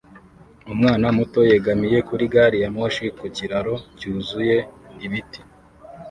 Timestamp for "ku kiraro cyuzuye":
3.17-4.57